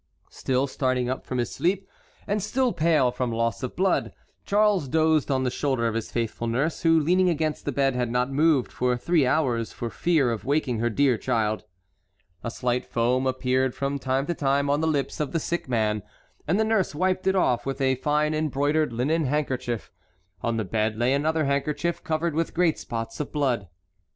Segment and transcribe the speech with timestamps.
[0.31, 1.87] Still starting up from his sleep,
[2.25, 4.11] and still pale from loss of blood,
[4.47, 8.09] Charles dozed on the shoulder of his faithful nurse, who leaning against the bed had
[8.09, 11.65] not moved for three hours for fear of waking her dear child.
[12.43, 16.01] A slight foam appeared from time to time on the lips of the sick man,
[16.47, 19.91] and the nurse wiped it off with a fine embroidered linen handkerchief.
[20.41, 23.67] On the bed lay another handkerchief covered with great spots of blood.